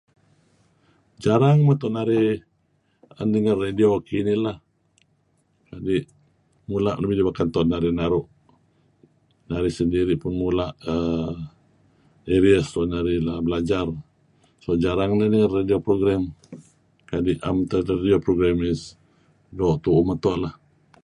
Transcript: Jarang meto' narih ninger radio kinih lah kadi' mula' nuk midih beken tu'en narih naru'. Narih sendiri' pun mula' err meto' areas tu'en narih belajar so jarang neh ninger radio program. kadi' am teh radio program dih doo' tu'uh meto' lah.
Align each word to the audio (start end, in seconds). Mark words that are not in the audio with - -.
Jarang 1.23 1.59
meto' 1.67 1.89
narih 1.95 2.29
ninger 3.31 3.57
radio 3.63 3.89
kinih 4.07 4.39
lah 4.45 4.57
kadi' 5.67 6.07
mula' 6.69 6.95
nuk 6.99 7.07
midih 7.09 7.25
beken 7.27 7.47
tu'en 7.53 7.67
narih 7.71 7.93
naru'. 7.99 8.27
Narih 9.49 9.73
sendiri' 9.79 10.21
pun 10.21 10.33
mula' 10.41 10.69
err 10.91 11.01
meto' 12.29 12.33
areas 12.37 12.65
tu'en 12.73 12.89
narih 12.95 13.19
belajar 13.45 13.87
so 14.63 14.71
jarang 14.83 15.11
neh 15.17 15.27
ninger 15.31 15.51
radio 15.57 15.77
program. 15.87 16.23
kadi' 17.09 17.41
am 17.47 17.57
teh 17.69 17.81
radio 17.99 18.17
program 18.25 18.55
dih 18.65 18.79
doo' 19.57 19.77
tu'uh 19.83 20.05
meto' 20.09 20.37
lah. 20.43 20.53